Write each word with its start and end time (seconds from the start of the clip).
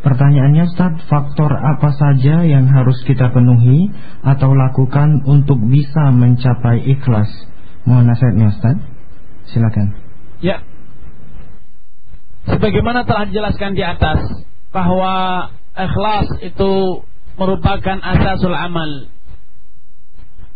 Pertanyaannya 0.00 0.64
Ustaz, 0.64 0.96
faktor 1.12 1.52
apa 1.52 1.92
saja 1.92 2.40
yang 2.40 2.64
harus 2.72 2.96
kita 3.04 3.28
penuhi 3.36 3.92
atau 4.24 4.56
lakukan 4.56 5.28
untuk 5.28 5.60
bisa 5.60 6.08
mencapai 6.08 6.80
ikhlas? 6.88 7.28
Mohon 7.84 8.16
nasihatnya 8.16 8.48
Ustaz. 8.48 8.76
Silakan. 9.52 9.92
Ya. 10.40 10.64
Sebagaimana 12.48 13.04
telah 13.04 13.28
dijelaskan 13.28 13.76
di 13.76 13.84
atas 13.84 14.24
bahwa 14.72 15.48
ikhlas 15.76 16.32
itu 16.48 17.04
merupakan 17.36 18.00
asasul 18.00 18.56
amal. 18.56 19.04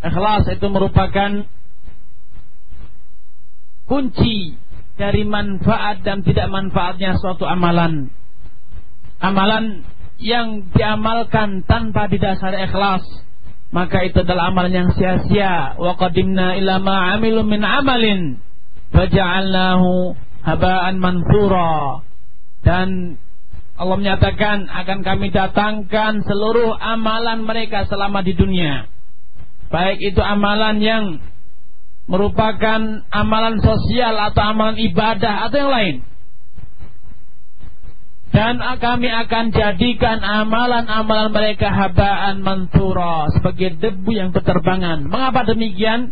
Ikhlas 0.01 0.49
itu 0.49 0.67
merupakan 0.73 1.45
kunci 3.85 4.57
dari 4.97 5.21
manfaat 5.21 6.01
dan 6.01 6.25
tidak 6.25 6.49
manfaatnya 6.49 7.13
suatu 7.21 7.45
amalan 7.45 8.09
amalan 9.31 9.81
yang 10.21 10.69
diamalkan 10.71 11.65
tanpa 11.65 12.07
didasari 12.07 12.69
ikhlas 12.69 13.03
maka 13.75 14.07
itu 14.07 14.23
adalah 14.23 14.55
amalan 14.55 14.71
yang 14.71 14.89
sia-sia. 14.95 15.75
Wa 15.75 15.99
qadimna 15.99 16.55
ila 16.63 16.79
ma 16.79 17.11
amilu 17.17 17.43
min 17.43 17.59
amalin 17.59 18.39
faja'alnahu 18.95 20.15
haba'an 20.47 20.95
mansura. 20.95 21.99
Dan 22.63 23.19
Allah 23.75 23.97
menyatakan 23.99 24.71
akan 24.71 24.99
kami 25.03 25.27
datangkan 25.35 26.23
seluruh 26.23 26.71
amalan 26.79 27.43
mereka 27.43 27.83
selama 27.91 28.23
di 28.23 28.31
dunia. 28.31 28.87
Baik 29.67 29.99
itu 29.99 30.23
amalan 30.23 30.79
yang 30.79 31.19
merupakan 32.07 32.79
amalan 33.11 33.59
sosial 33.59 34.15
atau 34.31 34.55
amalan 34.55 34.79
ibadah 34.79 35.49
atau 35.49 35.57
yang 35.57 35.73
lain 35.73 35.95
dan 38.35 38.59
kami 38.59 39.07
akan 39.07 39.55
jadikan 39.55 40.19
amalan-amalan 40.19 41.31
mereka 41.31 41.71
habaan 41.71 42.43
mantura 42.43 43.31
sebagai 43.31 43.79
debu 43.79 44.11
yang 44.11 44.35
berterbangan. 44.35 45.07
Mengapa 45.07 45.47
demikian? 45.47 46.11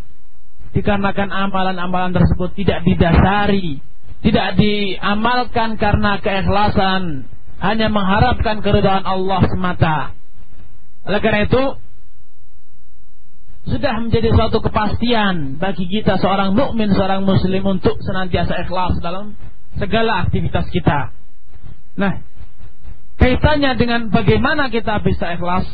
Dikarenakan 0.72 1.30
amalan-amalan 1.30 2.16
tersebut 2.16 2.56
tidak 2.56 2.88
didasari, 2.88 3.84
tidak 4.24 4.56
diamalkan 4.56 5.76
karena 5.76 6.18
keikhlasan, 6.24 7.28
hanya 7.60 7.92
mengharapkan 7.92 8.64
keridhaan 8.64 9.04
Allah 9.04 9.44
semata. 9.52 10.16
Oleh 11.04 11.20
karena 11.20 11.46
itu, 11.46 11.64
sudah 13.68 14.00
menjadi 14.00 14.32
suatu 14.32 14.64
kepastian 14.64 15.60
bagi 15.60 15.92
kita 15.92 16.18
seorang 16.24 16.56
mukmin, 16.56 16.90
seorang 16.96 17.28
muslim 17.28 17.68
untuk 17.68 18.00
senantiasa 18.00 18.64
ikhlas 18.64 18.98
dalam 19.04 19.36
segala 19.76 20.24
aktivitas 20.26 20.72
kita. 20.72 21.23
Nah, 21.94 22.26
kaitannya 23.22 23.78
dengan 23.78 24.10
bagaimana 24.10 24.74
kita 24.74 25.02
bisa 25.06 25.38
ikhlas? 25.38 25.68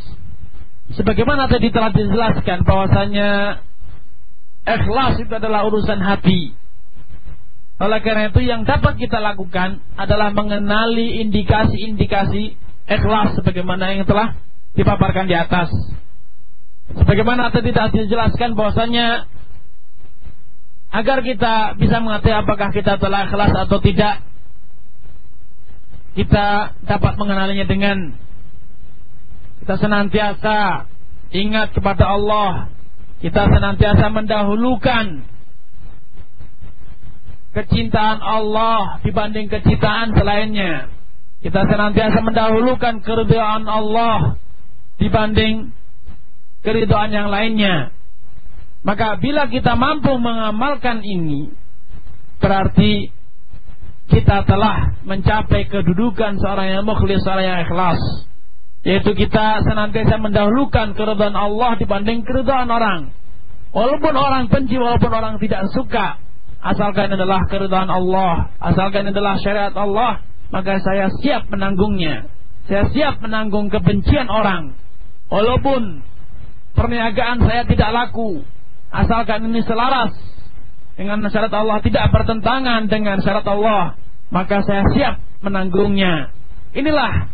Sebagaimana 0.90 1.46
tadi 1.48 1.70
telah 1.70 1.94
dijelaskan 1.94 2.66
bahwasanya 2.66 3.62
ikhlas 4.66 5.22
itu 5.22 5.34
adalah 5.34 5.70
urusan 5.70 6.02
hati. 6.02 6.58
Oleh 7.80 8.04
karena 8.04 8.28
itu 8.28 8.44
yang 8.44 8.68
dapat 8.68 9.00
kita 9.00 9.24
lakukan 9.24 9.80
adalah 9.96 10.36
mengenali 10.36 11.24
indikasi-indikasi 11.24 12.60
ikhlas 12.90 13.40
sebagaimana 13.40 13.96
yang 13.96 14.04
telah 14.04 14.36
dipaparkan 14.76 15.32
di 15.32 15.36
atas. 15.38 15.72
Sebagaimana 16.90 17.54
tadi 17.54 17.70
telah 17.72 17.94
dijelaskan 17.94 18.58
bahwasanya 18.58 19.30
agar 20.90 21.22
kita 21.22 21.78
bisa 21.78 22.02
mengetahui 22.02 22.42
apakah 22.44 22.74
kita 22.74 22.98
telah 22.98 23.30
ikhlas 23.30 23.54
atau 23.54 23.78
tidak 23.78 24.26
kita 26.20 26.76
dapat 26.84 27.16
mengenalinya 27.16 27.64
dengan 27.64 28.12
kita 29.64 29.80
senantiasa 29.80 30.84
ingat 31.32 31.72
kepada 31.72 32.12
Allah, 32.12 32.68
kita 33.24 33.48
senantiasa 33.48 34.12
mendahulukan 34.12 35.24
kecintaan 37.56 38.20
Allah 38.20 39.00
dibanding 39.00 39.48
kecintaan 39.48 40.12
selainnya. 40.12 40.92
Kita 41.40 41.64
senantiasa 41.64 42.20
mendahulukan 42.20 43.00
keridhaan 43.00 43.64
Allah 43.64 44.36
dibanding 45.00 45.72
keridhaan 46.68 47.16
yang 47.16 47.32
lainnya. 47.32 47.96
Maka 48.84 49.16
bila 49.24 49.48
kita 49.48 49.80
mampu 49.80 50.12
mengamalkan 50.20 51.00
ini, 51.00 51.56
berarti 52.44 53.08
kita 54.10 54.44
telah 54.50 54.98
mencapai 55.06 55.70
kedudukan 55.70 56.42
seorang 56.42 56.68
yang 56.74 56.84
mukhlis, 56.84 57.22
seorang 57.22 57.46
yang 57.46 57.60
ikhlas. 57.64 58.02
Yaitu 58.82 59.14
kita 59.14 59.62
senantiasa 59.62 60.18
mendahulukan 60.18 60.98
keridhaan 60.98 61.38
Allah 61.38 61.78
dibanding 61.78 62.26
keridhaan 62.26 62.72
orang. 62.74 63.14
Walaupun 63.70 64.14
orang 64.18 64.50
benci, 64.50 64.82
walaupun 64.82 65.14
orang 65.14 65.38
tidak 65.38 65.70
suka, 65.78 66.18
asalkan 66.64 67.14
adalah 67.14 67.46
keridhaan 67.46 67.92
Allah, 67.92 68.50
asalkan 68.58 69.06
adalah 69.14 69.38
syariat 69.38 69.76
Allah, 69.78 70.26
maka 70.50 70.82
saya 70.82 71.14
siap 71.22 71.46
menanggungnya. 71.54 72.26
Saya 72.66 72.90
siap 72.90 73.22
menanggung 73.22 73.70
kebencian 73.70 74.26
orang. 74.26 74.74
Walaupun 75.30 76.02
perniagaan 76.74 77.46
saya 77.46 77.62
tidak 77.70 77.90
laku, 77.94 78.42
asalkan 78.90 79.46
ini 79.54 79.62
selaras 79.62 80.18
dengan 80.98 81.22
syarat 81.30 81.54
Allah 81.54 81.80
tidak 81.86 82.10
bertentangan 82.12 82.90
dengan 82.90 83.22
syarat 83.22 83.46
Allah, 83.46 83.99
maka 84.30 84.62
saya 84.66 84.86
siap 84.94 85.16
menanggungnya. 85.42 86.34
Inilah 86.74 87.34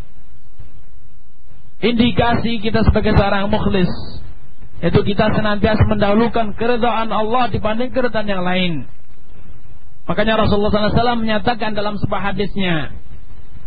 indikasi 1.84 2.60
kita 2.64 2.84
sebagai 2.88 3.12
seorang 3.16 3.52
mukhlis. 3.52 3.90
Yaitu 4.80 5.00
kita 5.08 5.32
senantiasa 5.32 5.88
mendahulukan 5.88 6.52
keridhaan 6.56 7.08
Allah 7.08 7.48
dibanding 7.48 7.92
keridhaan 7.92 8.28
yang 8.28 8.44
lain. 8.44 8.72
Makanya 10.06 10.44
Rasulullah 10.44 10.92
SAW 10.92 11.24
menyatakan 11.24 11.72
dalam 11.72 11.96
sebuah 11.96 12.32
hadisnya, 12.32 12.92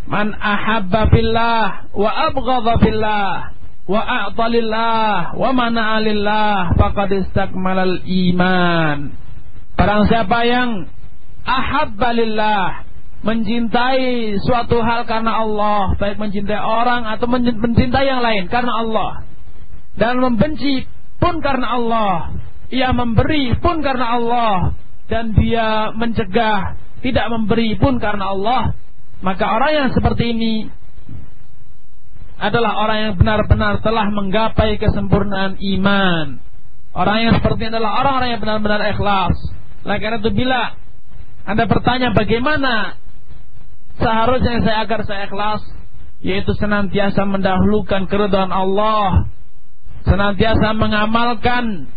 Man 0.09 0.33
ahabba 0.33 1.09
fillah 1.13 1.91
wa 1.93 2.09
abghadha 2.09 2.81
fillah 2.81 3.53
wa 3.89 4.01
a'talillah 4.01 5.37
wa 5.37 5.49
mana'alillah 5.53 6.77
faqad 6.77 7.09
istakmalal 7.25 8.05
iman. 8.05 9.13
Barang 9.77 10.09
siapa 10.09 10.39
yang 10.49 10.89
ahabbalillah 11.45 12.88
mencintai 13.19 14.39
suatu 14.39 14.79
hal 14.79 15.03
karena 15.03 15.43
Allah, 15.43 15.95
baik 15.99 16.15
mencintai 16.15 16.59
orang 16.59 17.03
atau 17.03 17.27
mencintai 17.27 18.05
yang 18.07 18.23
lain 18.23 18.47
karena 18.47 18.79
Allah 18.79 19.11
dan 19.99 20.23
membenci 20.23 20.87
pun 21.19 21.43
karena 21.43 21.75
Allah, 21.75 22.39
ia 22.71 22.95
memberi 22.95 23.59
pun 23.59 23.83
karena 23.83 24.15
Allah 24.15 24.55
dan 25.11 25.35
dia 25.35 25.91
mencegah 25.91 26.79
tidak 27.03 27.25
memberi 27.31 27.75
pun 27.75 27.99
karena 27.99 28.31
Allah, 28.31 28.75
maka 29.19 29.45
orang 29.51 29.71
yang 29.75 29.89
seperti 29.91 30.35
ini 30.35 30.53
adalah 32.39 32.87
orang 32.87 32.97
yang 33.03 33.13
benar-benar 33.19 33.83
telah 33.83 34.07
menggapai 34.15 34.79
kesempurnaan 34.79 35.59
iman. 35.59 36.39
Orang 36.95 37.17
yang 37.19 37.33
seperti 37.35 37.67
ini 37.67 37.71
adalah 37.75 37.99
orang-orang 37.99 38.29
yang 38.35 38.41
benar-benar 38.41 38.81
ikhlas. 38.95 39.35
Nah 39.83 39.99
karena 39.99 40.23
itu 40.23 40.31
bila 40.31 40.61
Anda 41.43 41.67
bertanya 41.67 42.15
bagaimana 42.15 42.95
seharusnya 43.99 44.63
saya 44.63 44.77
agar 44.87 45.03
saya 45.05 45.27
ikhlas 45.27 45.61
yaitu 46.19 46.51
senantiasa 46.55 47.23
mendahulukan 47.23 48.07
keridhaan 48.11 48.51
Allah 48.51 49.29
senantiasa 50.07 50.75
mengamalkan 50.75 51.91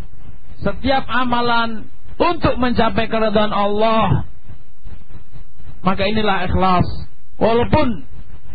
setiap 0.62 1.06
amalan 1.10 1.90
untuk 2.18 2.54
mencapai 2.58 3.10
keridhaan 3.10 3.50
Allah. 3.50 4.26
Maka 5.82 6.06
inilah 6.06 6.46
ikhlas. 6.46 6.86
Walaupun 7.42 8.06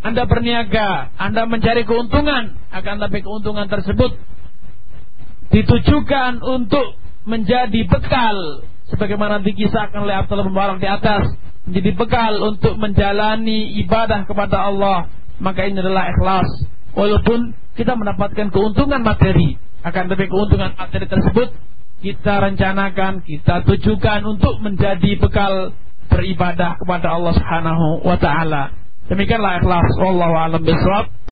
anda 0.05 0.23
berniaga, 0.29 1.11
Anda 1.19 1.49
mencari 1.49 1.83
keuntungan, 1.83 2.55
akan 2.69 2.95
tapi 3.01 3.19
keuntungan 3.25 3.67
tersebut 3.67 4.15
ditujukan 5.51 6.39
untuk 6.43 6.95
menjadi 7.27 7.81
bekal. 7.91 8.63
Sebagaimana 8.87 9.43
dikisahkan 9.43 9.99
oleh 9.99 10.15
Abdullah 10.15 10.47
bin 10.47 10.55
Mubarak 10.55 10.79
di 10.79 10.87
atas 10.87 11.27
menjadi 11.67 11.91
bekal 11.99 12.33
untuk 12.41 12.79
menjalani 12.79 13.75
ibadah 13.83 14.23
kepada 14.23 14.71
Allah. 14.71 15.11
Maka 15.37 15.67
ini 15.67 15.77
adalah 15.83 16.09
ikhlas. 16.09 16.49
Walaupun 16.97 17.53
kita 17.77 17.93
mendapatkan 17.93 18.49
keuntungan 18.49 19.03
materi. 19.03 19.59
Akan 19.85 20.09
tapi 20.09 20.25
keuntungan 20.31 20.73
materi 20.73 21.05
tersebut 21.05 21.53
kita 21.97 22.33
rencanakan 22.41 23.25
kita 23.25 23.65
tujukan 23.65 24.21
untuk 24.25 24.61
menjadi 24.61 25.17
bekal 25.17 25.73
beribadah 26.07 26.77
kepada 26.77 27.07
Allah 27.13 27.33
Subhanahu 27.35 28.05
wa 28.05 28.17
taala. 28.17 28.73
Demikianlah 29.11 29.61
ikhlas. 29.61 29.87
Wallahu 30.01 30.35
alam 30.35 30.61
bisawab 30.61 31.16